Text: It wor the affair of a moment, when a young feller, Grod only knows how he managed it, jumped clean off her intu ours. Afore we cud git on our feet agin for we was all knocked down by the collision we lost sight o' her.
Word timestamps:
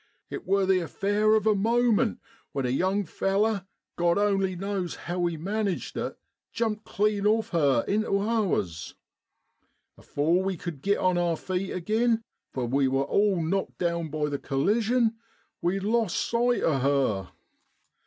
It 0.31 0.47
wor 0.47 0.65
the 0.65 0.79
affair 0.79 1.35
of 1.35 1.45
a 1.45 1.53
moment, 1.53 2.17
when 2.53 2.65
a 2.65 2.69
young 2.71 3.03
feller, 3.03 3.67
Grod 3.99 4.17
only 4.17 4.55
knows 4.55 4.95
how 5.05 5.27
he 5.27 5.37
managed 5.37 5.95
it, 5.95 6.17
jumped 6.51 6.85
clean 6.85 7.27
off 7.27 7.49
her 7.49 7.85
intu 7.87 8.17
ours. 8.19 8.95
Afore 9.99 10.41
we 10.41 10.57
cud 10.57 10.81
git 10.81 10.97
on 10.97 11.19
our 11.19 11.37
feet 11.37 11.71
agin 11.71 12.23
for 12.51 12.65
we 12.65 12.87
was 12.87 13.05
all 13.11 13.43
knocked 13.43 13.77
down 13.77 14.09
by 14.09 14.27
the 14.27 14.39
collision 14.39 15.17
we 15.61 15.79
lost 15.79 16.17
sight 16.19 16.63
o' 16.63 16.79
her. 16.79 17.31